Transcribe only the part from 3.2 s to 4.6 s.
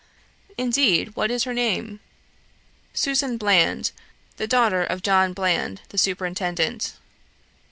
Bland, the